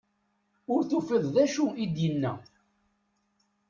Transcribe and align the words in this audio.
Ur 0.73 0.81
tufiḍ 0.89 1.25
d 1.33 1.35
acu 1.43 1.65
i 1.83 1.85
d-yenna. 1.93 2.33